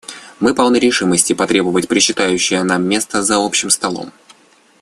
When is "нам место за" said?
2.63-3.35